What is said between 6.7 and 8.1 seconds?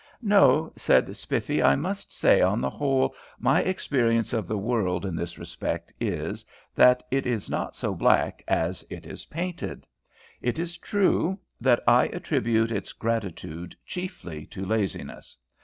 that it is not so